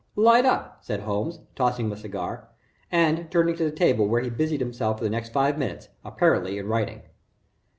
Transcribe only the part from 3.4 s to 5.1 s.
to the table where he busied himself for